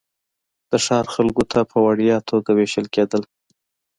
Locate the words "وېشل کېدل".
2.53-3.23